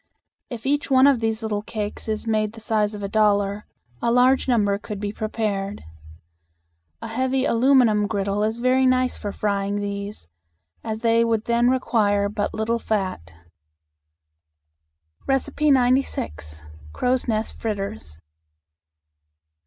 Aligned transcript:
If 0.49 0.65
each 0.65 0.89
one 0.89 1.05
of 1.05 1.19
these 1.19 1.43
little 1.43 1.61
cakes 1.61 2.09
is 2.09 2.25
made 2.25 2.53
the 2.53 2.59
size 2.59 2.95
of 2.95 3.03
a 3.03 3.07
dollar, 3.07 3.67
a 4.01 4.11
large 4.11 4.47
number 4.47 4.79
could 4.79 4.99
be 4.99 5.13
prepared. 5.13 5.83
A 7.03 7.07
heavy 7.07 7.45
aluminum 7.45 8.07
griddle 8.07 8.43
is 8.43 8.57
very 8.57 8.87
nice 8.87 9.19
for 9.19 9.31
frying 9.31 9.75
these, 9.79 10.27
as 10.83 11.01
they 11.01 11.23
would 11.23 11.45
then 11.45 11.69
require 11.69 12.29
but 12.29 12.51
little 12.51 12.79
fat. 12.79 13.35
96. 15.29 16.65
Crow's 16.93 17.27
Nest 17.27 17.59
Fritters. 17.61 18.19